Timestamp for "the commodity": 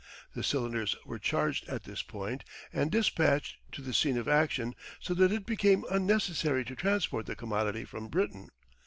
7.27-7.85